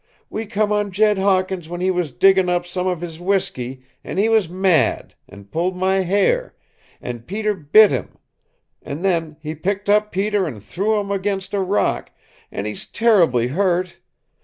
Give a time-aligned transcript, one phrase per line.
[0.31, 4.17] "We come on Jed Hawkins when he was diggin' up some of his whiskey, and
[4.17, 6.55] he was mad, and pulled my hair,
[6.99, 8.17] and Peter bit him
[8.81, 12.09] and then he picked up Peter and threw him against a rock
[12.51, 13.99] and he's terribly hurt!